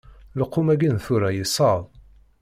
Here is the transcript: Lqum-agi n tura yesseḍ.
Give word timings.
Lqum-agi 0.41 0.89
n 0.95 0.97
tura 1.05 1.29
yesseḍ. 1.37 1.81